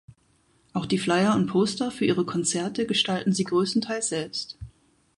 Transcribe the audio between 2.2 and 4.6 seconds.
Konzerte gestalten sie größtenteils selbst.